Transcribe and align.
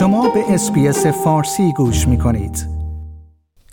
شما 0.00 0.28
به 0.28 0.54
SBS 0.54 1.06
فارسی 1.06 1.72
گوش 1.72 2.08
می 2.08 2.18
کنید. 2.18 2.66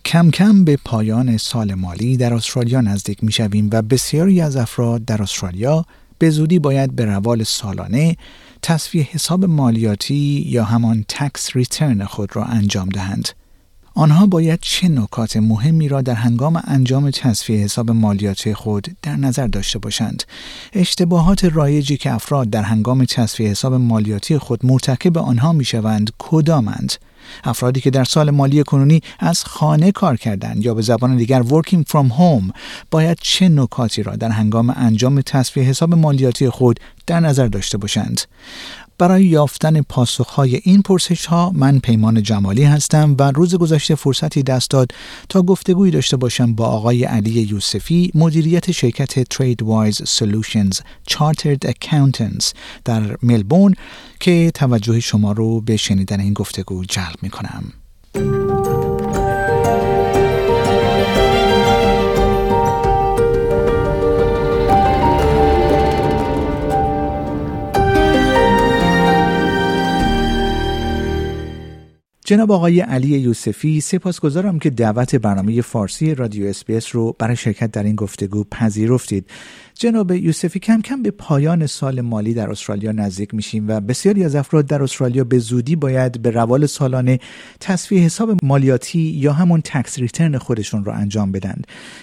کم 0.05 0.31
کم 0.31 0.65
به 0.65 0.77
پایان 0.85 1.37
سال 1.37 1.73
مالی 1.73 2.17
در 2.17 2.33
استرالیا 2.33 2.81
نزدیک 2.81 3.23
می 3.23 3.31
شویم 3.31 3.69
و 3.71 3.81
بسیاری 3.81 4.41
از 4.41 4.55
افراد 4.55 5.05
در 5.05 5.21
استرالیا 5.21 5.85
به 6.19 6.29
زودی 6.29 6.59
باید 6.59 6.95
به 6.95 7.05
روال 7.05 7.43
سالانه 7.43 8.17
تسویه 8.61 9.03
حساب 9.03 9.45
مالیاتی 9.45 10.45
یا 10.47 10.63
همان 10.63 11.05
tax 11.07 11.55
return 11.55 12.05
خود 12.05 12.35
را 12.35 12.43
انجام 12.43 12.89
دهند. 12.89 13.29
آنها 13.97 14.25
باید 14.25 14.59
چه 14.61 14.87
نکات 14.87 15.37
مهمی 15.37 15.87
را 15.87 16.01
در 16.01 16.13
هنگام 16.13 16.61
انجام 16.67 17.11
تسویه 17.11 17.63
حساب 17.63 17.91
مالیاتی 17.91 18.53
خود 18.53 18.87
در 19.01 19.15
نظر 19.15 19.47
داشته 19.47 19.79
باشند؟ 19.79 20.23
اشتباهات 20.73 21.45
رایجی 21.45 21.97
که 21.97 22.11
افراد 22.11 22.49
در 22.49 22.63
هنگام 22.63 23.05
تسویه 23.05 23.49
حساب 23.49 23.73
مالیاتی 23.73 24.37
خود 24.37 24.65
مرتکب 24.65 25.17
آنها 25.17 25.53
می‌شوند 25.53 26.11
کدامند؟ 26.17 26.93
افرادی 27.43 27.81
که 27.81 27.89
در 27.89 28.03
سال 28.03 28.31
مالی 28.31 28.63
کنونی 28.63 29.01
از 29.19 29.43
خانه 29.43 29.91
کار 29.91 30.17
کردند 30.17 30.65
یا 30.65 30.73
به 30.73 30.81
زبان 30.81 31.17
دیگر 31.17 31.43
working 31.43 31.83
from 31.91 32.11
home 32.19 32.53
باید 32.91 33.17
چه 33.21 33.49
نکاتی 33.49 34.03
را 34.03 34.15
در 34.15 34.29
هنگام 34.29 34.73
انجام 34.75 35.21
تسویه 35.21 35.63
حساب 35.63 35.93
مالیاتی 35.93 36.49
خود 36.49 36.79
در 37.07 37.19
نظر 37.19 37.47
داشته 37.47 37.77
باشند؟ 37.77 38.21
برای 38.97 39.25
یافتن 39.25 39.81
پاسخهای 39.81 40.59
این 40.63 40.81
پرسش 40.81 41.25
ها 41.25 41.51
من 41.55 41.79
پیمان 41.79 42.23
جمالی 42.23 42.63
هستم 42.63 43.15
و 43.19 43.31
روز 43.31 43.55
گذشته 43.55 43.95
فرصتی 43.95 44.43
دست 44.43 44.69
داد 44.69 44.91
تا 45.29 45.41
گفتگویی 45.41 45.91
داشته 45.91 46.17
باشم 46.17 46.55
با 46.55 46.65
آقای 46.65 47.03
علی 47.03 47.41
یوسفی 47.41 48.11
مدیریت 48.15 48.71
شرکت 48.71 49.29
Tradewise 49.29 50.01
Solutions 50.05 50.79
Chartered 51.07 51.67
Accountants 51.67 52.53
در 52.85 53.17
ملبورن 53.23 53.73
که 54.19 54.51
توجه 54.53 54.99
شما 54.99 55.31
رو 55.31 55.61
به 55.61 55.77
شنیدن 55.77 56.19
این 56.19 56.33
گفتگو 56.33 56.85
جلب 56.85 57.15
می 57.21 57.29
کنم. 57.29 57.73
جناب 72.29 72.51
آقای 72.51 72.79
علی 72.79 73.07
یوسفی 73.07 73.81
سپاسگزارم 73.81 74.59
که 74.59 74.69
دعوت 74.69 75.15
برنامه 75.15 75.61
فارسی 75.61 76.15
رادیو 76.15 76.47
اسپیس 76.47 76.95
رو 76.95 77.15
برای 77.19 77.35
شرکت 77.35 77.71
در 77.71 77.83
این 77.83 77.95
گفتگو 77.95 78.43
پذیرفتید. 78.43 79.25
جناب 79.79 80.11
یوسفی 80.11 80.59
کم 80.59 80.81
کم 80.81 81.03
به 81.03 81.11
پایان 81.11 81.65
سال 81.65 82.01
مالی 82.01 82.33
در 82.33 82.49
استرالیا 82.49 82.91
نزدیک 82.91 83.33
میشیم 83.33 83.65
و 83.67 83.79
بسیاری 83.81 84.23
از 84.23 84.35
افراد 84.35 84.65
در 84.65 84.83
استرالیا 84.83 85.23
به 85.23 85.37
زودی 85.37 85.75
باید 85.75 86.21
به 86.21 86.31
روال 86.31 86.65
سالانه 86.65 87.19
تسویه 87.59 88.01
حساب 88.01 88.29
مالیاتی 88.43 88.99
یا 88.99 89.33
همون 89.33 89.61
tax 89.61 89.99
return 89.99 90.37
خودشون 90.37 90.85
رو 90.85 90.91
انجام 90.91 91.31
بدن 91.31 91.55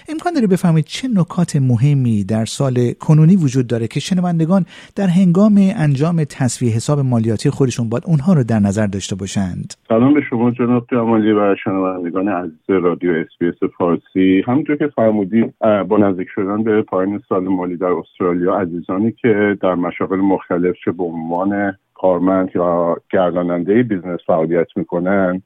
امکان 0.09 0.33
داره 0.33 0.47
بفرمایید 0.47 0.85
چه 0.85 1.07
نکات 1.07 1.55
مهمی 1.55 2.23
در 2.23 2.45
سال 2.45 2.91
کنونی 2.91 3.35
وجود 3.35 3.67
داره 3.67 3.87
که 3.87 3.99
شنوندگان 3.99 4.65
در 4.95 5.07
هنگام 5.07 5.55
انجام 5.75 6.23
تسویه 6.23 6.75
حساب 6.75 6.99
مالیاتی 6.99 7.49
خودشون 7.49 7.89
باید 7.89 8.03
اونها 8.07 8.33
رو 8.33 8.43
در 8.43 8.59
نظر 8.59 8.87
داشته 8.87 9.15
باشند. 9.15 9.73
سلام 9.87 10.13
به 10.13 10.21
شما 10.29 10.51
جناب 10.51 10.85
جمالی 10.91 11.31
و 11.31 11.55
شنوندگان 11.63 12.27
عزیز 12.27 12.59
رادیو 12.67 13.11
SBS 13.11 13.69
فارسی. 13.77 14.43
همونطور 14.47 14.75
که 14.75 14.87
فرمودید 14.95 15.53
با 15.87 15.97
نزدیک 15.97 16.27
شدن 16.35 16.63
به 16.63 16.81
پایان 16.81 17.21
سال 17.29 17.43
مالی 17.43 17.64
در 17.67 17.85
استرالیا 17.85 18.55
عزیزانی 18.55 19.11
که 19.11 19.57
در 19.61 19.75
مشاغل 19.75 20.19
مختلف 20.19 20.75
چه 20.85 20.91
به 20.91 21.03
عنوان 21.03 21.77
کارمند 21.93 22.51
یا 22.55 22.97
گرداننده 23.11 23.83
business 23.83 24.19
فعالیت 24.27 24.67
می‌کنن 24.75 25.41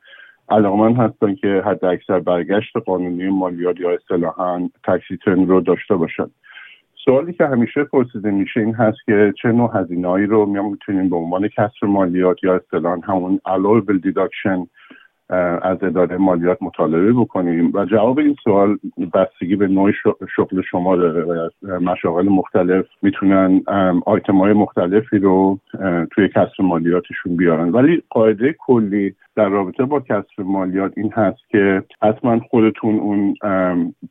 علاقمند 0.49 0.95
هستن 0.97 1.35
که 1.35 1.63
حد 1.65 1.85
اکثر 1.85 2.19
برگشت 2.19 2.77
قانونی 2.77 3.29
مالیات 3.29 3.79
یا 3.79 3.91
اصطلاحا 3.91 4.69
tax 4.83 5.05
return 5.05 5.47
رو 5.47 5.61
داشته 5.61 5.95
باشن. 5.95 6.29
سوالی 7.05 7.33
که 7.33 7.45
همیشه 7.45 7.83
پرسیده 7.83 8.31
میشه 8.31 8.59
این 8.59 8.73
هست 8.73 8.97
که 9.05 9.33
چه 9.41 9.51
نوع 9.51 9.79
هزینههایی 9.79 10.25
رو 10.25 10.45
می‌تونیم 10.45 11.09
به 11.09 11.15
عنوان 11.15 11.47
کسر 11.47 11.87
مالیات 11.87 12.43
یا 12.43 12.55
اصطلاحا 12.55 12.99
همون 13.03 13.39
allowable 13.47 13.99
deduction 14.05 14.67
از 15.61 15.83
اداره 15.83 16.17
مالیات 16.17 16.57
مطالبه 16.61 17.13
بکنیم. 17.13 17.71
و 17.73 17.85
جواب 17.85 18.19
این 18.19 18.35
سوال 18.43 18.77
بستگی 19.13 19.55
به 19.55 19.67
نوع 19.67 19.91
شغل 20.35 20.61
شما 20.61 20.95
داره 20.95 21.23
و 21.23 21.49
مشاغل 21.79 22.29
مختلف 22.29 22.85
می‌تونن 23.01 23.61
آیتم 24.05 24.37
های 24.37 24.53
مختلفی 24.53 25.17
رو 25.17 25.59
توی 26.11 26.27
کسر 26.27 26.63
مالیاتشون 26.63 27.35
بیارن. 27.35 27.69
ولی 27.69 28.03
قاعده 28.09 28.55
کلی 28.59 29.15
در 29.35 29.49
رابطه 29.49 29.85
با 29.85 29.99
کسر 29.99 30.43
مالیات 30.43 30.93
این 30.97 31.11
هست 31.13 31.49
که 31.49 31.83
حتما 32.01 32.39
خودتون 32.39 32.99
اون 32.99 33.33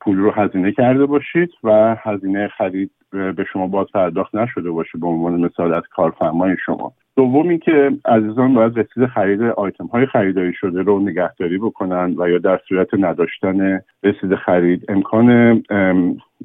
پول 0.00 0.16
رو 0.16 0.30
هزینه 0.30 0.72
کرده 0.72 1.06
باشید 1.06 1.50
و 1.64 1.96
هزینه 1.98 2.48
خرید 2.48 2.90
به 3.10 3.44
شما 3.52 3.66
باز 3.66 3.86
پرداخت 3.94 4.34
نشده 4.34 4.70
باشه 4.70 4.98
به 4.98 5.06
عنوان 5.06 5.40
مثال 5.40 5.74
از 5.74 5.82
کارفرمای 5.96 6.56
شما. 6.66 6.92
دوم 7.18 7.48
اینکه 7.48 7.90
عزیزان 8.04 8.54
باید 8.54 8.78
رسید 8.78 9.06
خرید 9.06 9.42
آیتم 9.42 9.86
های 9.86 10.06
خریداری 10.06 10.52
شده 10.54 10.82
رو 10.82 11.00
نگهداری 11.00 11.58
بکنن 11.58 12.14
و 12.18 12.28
یا 12.28 12.38
در 12.38 12.60
صورت 12.68 12.88
نداشتن 12.92 13.80
رسید 14.02 14.34
خرید. 14.34 14.84
امکان 14.88 15.30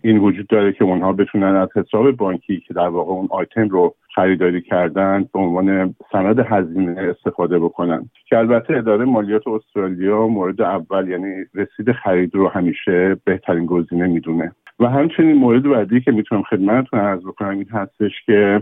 این 0.02 0.18
وجود 0.18 0.48
داره 0.48 0.74
که 0.74 0.84
اونها 0.84 1.14
بتونن 1.14 1.56
از 1.56 1.70
حساب 1.76 2.12
بانکی 2.12 2.60
که 2.60 2.74
در 2.74 2.88
واقع 2.88 3.12
اون 3.12 3.28
آیتم 3.32 3.70
رو 3.70 3.96
خریداری 4.16 4.62
کردن 4.62 5.26
به 5.34 5.40
عنوان 5.40 5.96
سند 6.12 6.40
هزینه 6.40 7.02
استفاده 7.02 7.60
بکنن. 7.60 8.10
که 8.30 8.38
البته 8.38 8.78
اداره 8.78 9.06
مالیات 9.06 9.48
استرالیا 9.48 10.28
مورد 10.28 10.62
اول 10.62 11.08
یعنی 11.08 11.34
رسید 11.56 11.92
خرید 11.92 12.36
رو 12.36 12.48
همیشه 12.48 13.16
بهترین 13.26 13.66
گزینه 13.66 14.08
می‌دونه. 14.08 14.52
و 14.80 14.90
همچنین 14.90 15.38
مورد 15.38 15.64
بعدی 15.64 16.02
که 16.02 16.12
می‌تونم 16.12 16.44
خدمتتون 16.44 17.00
عرض 17.00 17.22
بکنم 17.22 17.50
این 17.50 17.70
هستش 17.72 18.12
که 18.26 18.62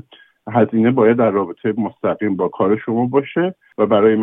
هزینه 0.49 0.91
باید 0.91 1.17
در 1.17 1.31
رابطه 1.31 1.73
مستقیم 1.77 2.35
با 2.35 2.47
کار 2.47 2.77
شما 2.77 3.05
باشه 3.05 3.55
و 3.77 3.85
برای 3.85 4.15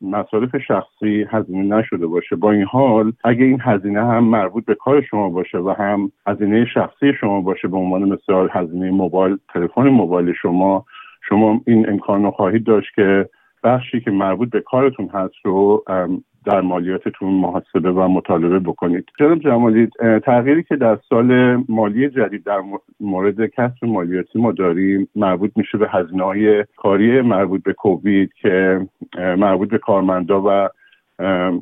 مصارف 0.00 0.56
شخصی 0.68 1.26
هزینه 1.30 1.76
نشده 1.76 2.06
باشه. 2.06 2.36
با 2.36 2.52
این 2.52 2.64
حال 2.64 3.12
اگه 3.24 3.44
این 3.44 3.58
هزینه 3.60 4.04
هم 4.04 4.24
مربوط 4.24 4.64
به 4.64 4.74
کار 4.74 5.02
شما 5.02 5.28
باشه 5.28 5.58
و 5.58 5.74
هم 5.78 6.12
هزینه 6.26 6.64
شخصی 6.74 7.12
شما 7.20 7.40
باشه 7.40 7.68
به 7.68 7.76
عنوان 7.76 8.04
مثال 8.04 8.48
هزینه 8.52 8.90
موبایل 8.90 9.38
تلفن 9.54 9.88
موبایل 9.88 10.34
شما 10.42 10.84
شما 11.28 11.60
این 11.66 11.90
امکان 11.90 12.22
رو 12.22 12.30
خواهید 12.30 12.64
داشت 12.64 12.94
که 12.94 13.28
بخشی 13.64 14.00
که 14.00 14.10
مربوط 14.10 14.50
به 14.50 14.60
کارتون 14.60 15.08
هست 15.08 15.34
رو 15.44 15.84
در 16.46 16.60
مالیاتتون 16.60 17.34
محاسبه 17.34 17.90
و 17.90 18.08
مطالبه 18.08 18.58
بکنید. 18.58 19.04
جناب 19.18 19.38
جمالی 19.38 19.88
تغییری 20.24 20.62
که 20.62 20.76
در 20.76 20.98
سال 21.08 21.56
مالی 21.68 22.08
جدید 22.08 22.44
در 22.44 22.62
مورد 23.00 23.46
کسب 23.46 23.84
مالیاتی 23.84 24.38
ما 24.38 24.52
داریم 24.52 25.08
مربوط 25.16 25.50
میشه 25.56 25.78
به 25.78 25.88
هزینه 25.90 26.24
های 26.24 26.64
کاری 26.76 27.20
مربوط 27.20 27.62
به 27.62 27.72
کووید 27.72 28.32
که 28.42 28.86
مربوط 29.18 29.68
به 29.68 29.78
کارمندا 29.78 30.42
و 30.46 30.68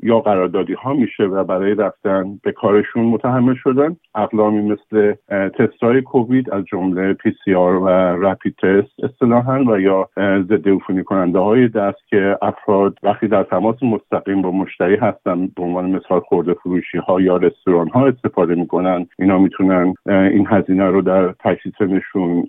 یا 0.03 0.21
قراردادی 0.21 0.73
ها 0.73 0.95
میشه 0.95 1.25
و 1.25 1.45
برای 1.45 1.75
رفتن 1.75 2.39
به 2.43 2.53
کارشون 2.53 3.05
متحمل 3.05 3.55
شدن. 3.55 3.97
اقلامی 4.15 4.63
مثل 4.63 5.15
تست 5.31 5.83
های 5.83 6.03
کووید 6.03 6.51
از 6.51 6.65
جمله 6.65 7.13
پی 7.13 7.33
سی 7.45 7.55
آر 7.55 7.75
و 7.75 7.89
رپید 8.27 8.55
تست 8.63 9.05
اصطلاحا 9.05 9.65
و 9.65 9.81
یا 9.81 10.09
ضد 10.19 10.69
عفونی 10.69 11.05
کننده 11.05 11.39
های 11.39 11.69
دست 11.69 12.09
که 12.09 12.39
افراد 12.43 12.99
وقتی 13.03 13.29
در 13.29 13.43
تماس 13.43 13.83
مستقیم 13.83 14.43
با 14.43 14.51
مشتری 14.51 14.97
هستن 14.97 15.47
به 15.47 15.63
عنوان 15.63 15.91
مثال 15.91 16.21
خورده 16.21 16.55
فروشی 16.55 16.99
ها 16.99 17.21
یا 17.21 17.37
رستوران 17.37 17.89
ها 17.89 18.07
استفاده 18.07 18.55
می‌کنن. 18.55 19.07
اینا 19.19 19.39
می‌تونن 19.39 19.95
این 20.07 20.47
هزینه 20.49 20.85
رو 20.85 21.03
در 21.03 21.35
تجهیزشون 21.39 22.49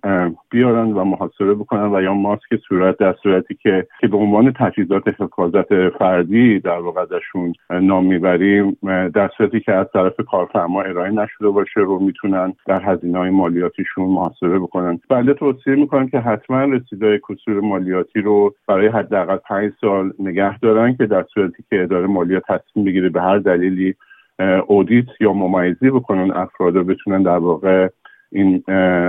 بیارن 0.50 0.92
و 0.92 1.04
محاسبه 1.04 1.56
بکنن 1.56 1.96
و 1.96 2.02
یا 2.02 2.14
ماسک 2.14 2.56
صورت 2.68 2.98
در 2.98 3.16
صورتی 3.24 3.56
که 3.56 3.88
که 4.02 4.08
به 4.08 4.18
عنوان 4.18 4.54
تجهیزات 4.60 5.08
حفاظت 5.08 5.90
فردی 5.90 6.60
در 6.60 6.80
ازشون 6.98 7.54
نام 7.70 8.06
می‌بریم 8.06 8.78
در 9.14 9.30
صورتی 9.38 9.60
که 9.60 9.74
از 9.74 9.88
طرف 9.94 10.14
کارفرما 10.32 10.82
ارائه 10.82 11.12
نشده 11.12 11.50
باشه 11.50 11.80
رو 11.80 12.00
می‌تونن 12.00 12.54
در 12.66 12.82
هزینه 12.84 13.18
های 13.18 13.30
مالیاتیشون 13.30 14.06
محاسبه 14.06 14.60
بکنن. 14.60 15.00
بنده 15.10 15.34
توصیه 15.34 15.76
می‌کنم 15.76 16.08
که 16.08 16.20
حتما 16.20 16.64
رسیدهای 16.64 17.20
کسور 17.30 17.60
مالیاتی 17.60 18.22
رو 18.22 18.56
برای 18.68 18.88
حداقل 18.88 19.38
پنج 19.38 19.74
سال 19.82 20.14
نگه 20.20 20.60
دارن 20.60 20.96
که 20.96 21.06
در 21.06 21.26
صورتی 21.34 21.64
که 21.70 21.84
اداره 21.84 22.08
مالیات 22.08 22.44
تصمیم 22.48 22.86
بگیره 22.86 23.10
به 23.10 23.22
هر 23.22 23.38
دلیلی 23.38 23.96
اودیت 24.68 25.06
یا 25.20 25.34
ممیزی 25.34 25.90
بکنن 25.90 26.32
افراد 26.32 26.76
رو 26.76 26.84
بتونن 26.84 27.24
در 27.24 27.38
واقع 27.38 27.90
این 28.32 28.64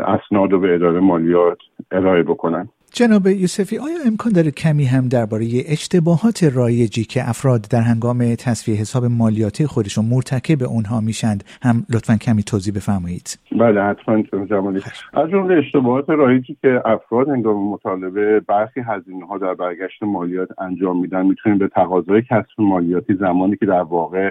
اسناد 0.07 0.53
رو 0.53 0.61
به 0.61 0.75
اداره 0.75 1.01
مالیات 1.01 1.59
ارائه 1.91 2.23
بکنن. 2.23 2.69
جناب 2.99 3.27
یوسفی 3.27 3.79
آیا 3.79 3.97
امکان 4.07 4.33
داره 4.33 4.51
کمی 4.51 4.85
هم 4.85 5.09
درباره 5.09 5.47
اشتباهات 5.69 6.45
رایجی 6.55 7.05
که 7.05 7.29
افراد 7.29 7.61
در 7.71 7.81
هنگام 7.81 8.19
تصفیه 8.35 8.75
حساب 8.75 9.05
مالیاتی 9.05 9.67
خودشون 9.67 10.05
مرتکب 10.05 10.63
اونها 10.63 11.01
میشند 11.01 11.45
هم 11.63 11.77
لطفا 11.95 12.17
کمی 12.17 12.43
توضیح 12.43 12.75
بفرمایید؟ 12.75 13.39
بله 13.53 13.83
حتما 13.83 14.23
جمالی 14.51 14.81
از 15.15 15.31
جمله 15.31 15.55
اشتباهات 15.59 16.11
رایجی 16.11 16.57
که 16.63 16.83
افراد 16.85 17.29
هنگام 17.29 17.69
مطالبه 17.69 18.41
برخی 18.41 18.81
هزینه 18.81 19.27
ها 19.27 19.39
در 19.39 19.55
برگشت 19.55 20.03
مالیات 20.03 20.49
انجام 20.59 21.01
میدن 21.01 21.27
می‌تونیم 21.27 21.59
به 21.59 21.69
تقاضای 21.69 22.23
کسب 22.23 22.59
مالیاتی 22.59 23.15
زمانی 23.15 23.57
که 23.57 23.67
در 23.67 23.83
واقع 23.83 24.31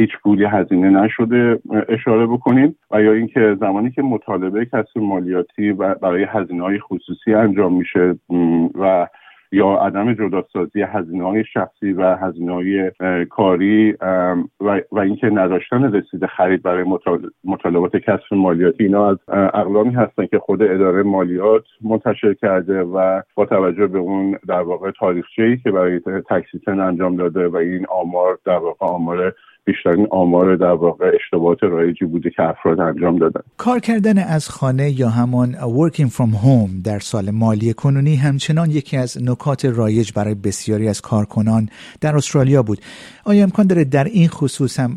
هیچ 0.00 0.10
پولی 0.22 0.44
هزینه 0.44 0.90
نشده 0.90 1.58
اشاره 1.88 2.26
بکنیم 2.26 2.76
و 2.90 3.02
یا 3.02 3.12
اینکه 3.12 3.56
زمانی 3.60 3.90
که 3.90 4.02
مطالبه 4.02 4.64
کسب 4.64 4.98
مالیاتی 4.98 5.70
و 5.70 5.94
برای 5.94 6.24
هزینه 6.24 6.62
های 6.62 6.80
خصوصی 6.80 7.34
انجام 7.34 7.74
میشه 7.74 8.14
و 8.74 9.06
یا 9.52 9.68
عدم 9.68 10.14
جداسازی 10.14 10.82
هزینه 10.82 11.24
های 11.24 11.44
شخصی 11.44 11.92
و 11.92 12.16
هزینه 12.16 12.52
های 12.52 12.90
کاری 13.30 13.92
و, 14.60 14.80
و 14.92 14.98
اینکه 14.98 15.26
نداشتن 15.26 15.92
رسید 15.92 16.26
خرید 16.26 16.62
برای 16.62 16.84
مطالبات 17.44 17.96
کسب 17.96 18.34
مالیاتی. 18.34 18.84
اینا 18.84 19.10
از 19.10 19.18
اقلامی 19.28 19.94
هستن 19.94 20.26
که 20.26 20.38
خود 20.38 20.62
اداره 20.62 21.02
مالیات 21.02 21.64
منتشر 21.80 22.34
کرده 22.34 22.82
و 22.82 23.22
با 23.34 23.46
توجه 23.46 23.86
به 23.86 23.98
اون 23.98 24.38
در 24.48 24.60
واقع 24.60 24.90
تاریخچه 24.90 25.42
ای 25.42 25.56
که 25.56 25.70
برای 25.70 26.00
تکسیتن 26.30 26.80
انجام 26.80 27.16
داده 27.16 27.48
و 27.48 27.56
این 27.56 27.86
آمار 27.88 28.38
در 28.44 28.58
واقع 28.58 28.86
آمار 28.86 29.34
بیشترین 29.64 30.06
آمار 30.10 30.56
در 30.56 30.72
واقع 30.72 31.10
اشتباهات 31.14 31.62
رایجی 31.62 32.04
بوده 32.04 32.30
که 32.30 32.42
افراد 32.42 32.80
انجام 32.80 33.18
دادن. 33.18 33.40
کار 33.56 33.78
کردن 33.78 34.18
از 34.18 34.48
خانه 34.48 34.90
یا 34.90 35.08
همان 35.08 35.54
working 35.54 36.10
from 36.10 36.44
home 36.44 36.84
در 36.84 36.98
سال 36.98 37.30
مالی 37.30 37.72
کنونی 37.72 38.16
همچنان 38.16 38.70
یکی 38.70 38.96
از 38.96 39.18
نکات 39.40 39.64
رایج 39.64 40.12
برای 40.12 40.34
بسیاری 40.34 40.88
از 40.88 41.00
کارکنان 41.00 41.68
در 42.00 42.16
استرالیا 42.16 42.62
بود. 42.62 42.80
آیا 43.24 43.42
امکان 43.42 43.66
داره 43.66 43.84
در 43.84 44.04
این 44.04 44.28
خصوص 44.28 44.80
هم 44.80 44.94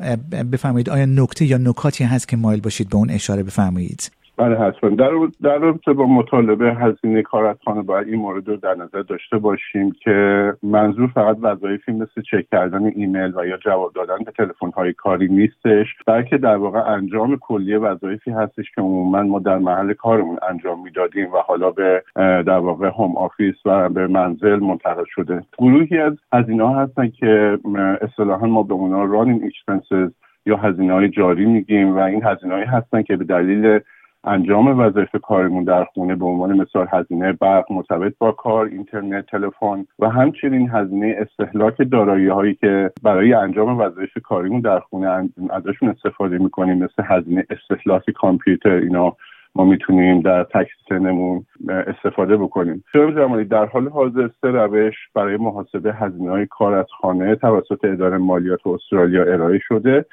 بفرمایید 0.51 0.89
آیا 0.89 1.05
نکته 1.05 1.45
یا 1.45 1.57
نکاتی 1.57 2.03
هست 2.03 2.27
که 2.27 2.37
مایل 2.37 2.61
باشید 2.61 2.89
به 2.89 2.95
اون 2.95 3.09
اشاره 3.09 3.43
بفرمایید؟ 3.43 4.11
بله 4.37 4.59
حتما. 4.59 4.89
در 4.89 5.11
در 5.41 5.57
رابطه 5.57 5.93
با 5.93 6.05
مطالبه 6.05 6.73
هزینه 6.73 7.21
کارتخانه 7.21 7.81
باید 7.81 8.07
این 8.07 8.19
مورد 8.19 8.47
رو 8.47 8.55
در 8.55 8.75
نظر 8.75 9.01
داشته 9.01 9.37
باشیم 9.37 9.91
که 9.91 10.53
منظور 10.63 11.07
فقط 11.07 11.37
وظایفی 11.41 11.91
مثل 11.91 12.21
چک 12.31 12.49
کردن 12.51 12.85
ایمیل 12.85 13.31
و 13.35 13.45
یا 13.45 13.57
جواب 13.57 13.93
دادن 13.93 14.17
به 14.25 14.31
تلفن 14.31 14.71
های 14.71 14.93
کاری 14.93 15.27
نیستش 15.27 15.87
بلکه 16.07 16.37
در 16.37 16.55
واقع 16.55 16.79
انجام 16.79 17.37
کلیه 17.37 17.77
وظایفی 17.77 18.31
هستش 18.31 18.71
که 18.75 18.81
عموما 18.81 19.23
ما 19.23 19.39
در 19.39 19.57
محل 19.57 19.93
کارمون 19.93 20.37
انجام 20.49 20.83
می‌دادیم 20.83 21.33
و 21.33 21.37
حالا 21.37 21.71
به 21.71 22.03
در 22.15 22.57
واقع 22.57 22.87
home 22.87 23.17
office 23.17 23.55
و 23.65 23.89
به 23.89 24.07
منزل 24.07 24.59
منتقل 24.59 25.05
شده. 25.07 25.43
گروهی 25.57 25.97
از 25.97 26.13
هزینه 26.33 26.67
ها 26.67 26.83
هستن 26.83 27.09
که 27.09 27.59
اصطلاحا 28.01 28.47
ما 28.47 28.63
به 28.63 28.73
اونها 28.73 29.03
running 29.03 29.41
expenses 29.43 30.11
یا 30.45 30.57
هزینه 30.57 30.93
های 30.93 31.09
جاری 31.09 31.45
میگیم 31.45 31.95
و 31.95 31.99
این 31.99 32.23
هزینه 32.23 32.55
هستن 32.55 33.01
که 33.01 33.15
به 33.17 33.23
دلیل 33.23 33.79
انجام 34.25 34.79
وظایف 34.79 35.15
کارمون 35.23 35.63
در 35.63 35.83
خونه 35.83 36.15
به 36.15 36.25
عنوان 36.25 36.61
مثال 36.61 36.87
هزینه 36.91 37.33
برق 37.33 37.71
مرتبط 37.71 38.13
با 38.19 38.31
کار 38.31 38.65
اینترنت 38.65 39.25
تلفن 39.25 39.85
و 39.99 40.09
همچنین 40.09 40.69
هزینه 40.69 41.15
استهلاک 41.19 41.91
دارایی 41.91 42.27
هایی 42.27 42.53
که 42.53 42.91
برای 43.03 43.33
انجام 43.33 43.79
وظایف 43.79 44.17
کاریمون 44.23 44.61
در 44.61 44.79
خونه 44.79 45.29
ازشون 45.49 45.89
استفاده 45.89 46.37
می‌کنیم 46.37 46.77
مثل 46.77 47.03
هزینه 47.05 47.45
استهلاک 47.49 48.11
کامپیوتر 48.11 48.69
اینا. 48.69 49.15
ما 49.55 49.65
می‌تونیم 49.65 50.21
در 50.21 50.43
تکسیتنمون 50.43 51.45
استفاده 51.67 52.37
بکنیم. 52.37 52.83
جناب 52.93 53.11
جمالی 53.11 53.45
در 53.45 53.65
حال 53.65 53.89
حاضر 53.89 54.29
سه 54.41 54.47
روش 54.47 54.95
برای 55.15 55.37
محاسبه 55.37 55.93
هزینه 55.93 56.29
های 56.29 56.45
کار 56.45 56.73
از 56.73 56.85
خانه 57.01 57.35
توسط 57.35 57.85
اداره 57.85 58.17
مالیات 58.17 58.67
استرالیا 58.67 59.23
ارائه 59.23 59.59
شده. 59.67 60.05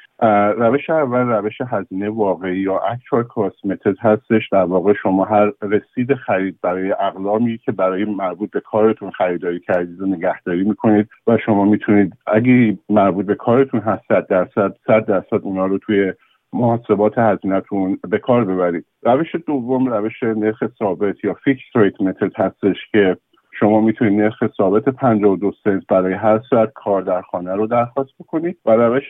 روش 0.57 0.89
اول 0.89 1.19
روش 1.19 1.57
هزینه 1.67 2.09
واقعی 2.09 2.57
یا 2.57 2.79
actual 2.79 3.23
cost 3.23 3.97
هستش. 4.01 4.49
در 4.51 4.63
واقع 4.63 4.93
شما 4.93 5.25
هر 5.25 5.51
رسید 5.61 6.13
خرید 6.13 6.59
برای 6.63 6.91
اقلامی 6.91 7.57
که 7.57 7.71
برای 7.71 8.05
مربوط 8.05 8.51
به 8.51 8.59
کارتون 8.59 9.11
خریداری 9.11 9.59
کردید 9.59 10.01
و 10.01 10.05
نگهداری 10.05 10.63
می‌کنید 10.63 11.07
و 11.27 11.37
شما 11.37 11.65
می‌تونید 11.65 12.13
اگه 12.27 12.77
مربوط 12.89 13.25
به 13.25 13.35
کارتون 13.35 13.79
هست 13.79 14.03
صد 14.07 14.27
درصد 14.27 14.75
صد 14.87 15.05
درصد 15.05 15.39
اونا 15.43 15.65
رو 15.65 15.77
توی 15.77 16.13
محاسبات 16.53 17.17
هزینهتون 17.17 17.99
به 18.09 18.17
کار 18.17 18.45
ببرید. 18.45 18.85
روش 19.03 19.35
دوم 19.47 19.93
روش 19.93 20.23
نرخ 20.23 20.63
ثابت 20.79 21.23
یا 21.23 21.33
fixed 21.33 21.63
rate 21.75 22.01
method 22.01 22.31
هستش 22.35 22.77
که 22.91 23.17
شما 23.59 23.81
می‌تونید 23.81 24.21
نرخ 24.21 24.43
ثابت 24.57 24.89
52 24.89 25.51
سنت 25.63 25.87
برای 25.87 26.13
هر 26.13 26.41
ساعت 26.49 26.71
کار 26.75 27.01
در 27.01 27.21
خانه 27.21 27.55
رو 27.55 27.67
درخواست 27.67 28.09
بکنید 28.19 28.57
و 28.65 28.71
روش 28.71 29.03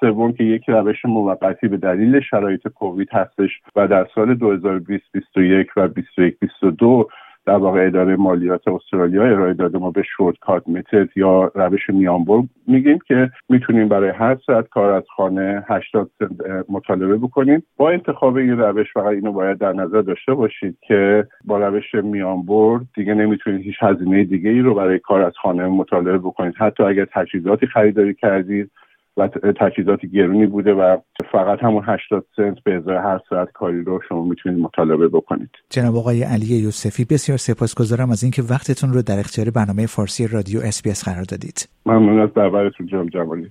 سوم 0.00 0.32
که 0.32 0.44
یک 0.44 0.64
روش 0.68 1.04
موقتی 1.04 1.68
به 1.68 1.76
دلیل 1.76 2.20
شرایط 2.20 2.68
کووید 2.68 3.08
هستش 3.12 3.50
و 3.76 3.88
در 3.88 4.06
سال 4.14 4.34
2020 4.34 5.04
21 5.12 5.66
و 5.76 5.88
21 5.88 6.38
22 6.38 7.08
در 7.48 7.56
واقع 7.56 7.86
اداره 7.86 8.16
مالیات 8.16 8.68
استرالیا 8.68 9.22
ارائه 9.22 9.54
داده 9.54 9.78
ما 9.78 9.90
به 9.90 10.02
shortcut 10.16 10.68
method 10.68 11.08
یا 11.16 11.52
روش 11.54 11.90
میانبر 11.90 12.42
میگیم 12.66 12.98
که 13.06 13.30
می‌تونیم 13.48 13.88
برای 13.88 14.10
هر 14.10 14.36
ساعت 14.46 14.68
کار 14.68 14.92
از 14.92 15.02
خانه 15.16 15.64
80 15.68 16.10
سنت 16.18 16.30
مطالبه 16.68 17.16
بکنیم. 17.16 17.62
با 17.76 17.90
انتخاب 17.90 18.36
این 18.36 18.58
روش 18.58 18.92
فقط 18.94 19.06
اینو 19.06 19.32
باید 19.32 19.58
در 19.58 19.72
نظر 19.72 20.00
داشته 20.00 20.34
باشید 20.34 20.76
که 20.80 21.26
با 21.44 21.58
روش 21.58 21.94
میانبر 21.94 22.80
دیگه 22.94 23.14
نمی‌تونید 23.14 23.60
هیچ 23.60 23.76
هزینه 23.80 24.24
دیگه 24.24 24.50
ای 24.50 24.60
رو 24.60 24.74
برای 24.74 24.98
کار 24.98 25.22
از 25.22 25.32
خانه 25.42 25.66
مطالبه 25.66 26.18
بکنید. 26.18 26.54
حتی 26.58 26.82
اگر 26.82 27.04
تجهیزاتی 27.04 27.66
خریداری 27.66 28.14
کردید 28.14 28.70
و 29.18 29.28
تجهیزات 29.60 30.06
گرونی 30.06 30.46
بوده 30.46 30.72
و 30.72 30.96
فقط 31.32 31.58
همون 31.62 31.84
80 31.86 32.26
سنت 32.36 32.56
به 32.64 32.74
ازای 32.74 32.96
هر 32.96 33.20
ساعت 33.30 33.52
کاری 33.52 33.84
رو 33.84 34.00
شما 34.08 34.24
می‌تونید 34.24 34.58
مطالبه 34.58 35.08
بکنید. 35.08 35.50
جناب 35.70 35.96
آقای 35.96 36.22
علی 36.22 36.46
یوسفی 36.46 37.04
بسیار 37.04 37.38
سپاسگزارم 37.38 38.10
از 38.10 38.22
اینکه 38.22 38.42
وقتتون 38.42 38.92
رو 38.92 39.02
در 39.02 39.18
اختیار 39.18 39.50
برنامه 39.50 39.86
فارسی 39.86 40.26
رادیو 40.26 40.60
اس 40.60 41.04
قرار 41.04 41.22
دادید. 41.22 41.68
ممنون 41.86 42.20
از 42.20 42.28
دعوتتون 42.34 42.86
جناب 42.86 43.08
جمالی. 43.08 43.50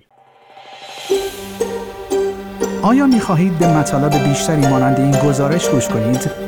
آیا 2.82 3.06
می 3.06 3.20
خواهید 3.20 3.58
به 3.58 3.78
مطالب 3.78 4.12
بیشتری 4.28 4.70
مانند 4.70 5.00
این 5.00 5.10
گزارش 5.28 5.70
گوش 5.70 5.88
کنید؟ 5.88 6.47